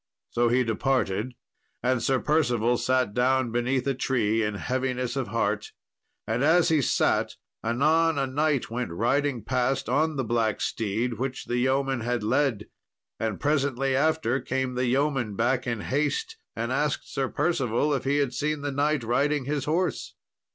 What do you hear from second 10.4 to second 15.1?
steed which the yeoman had led. And presently after came the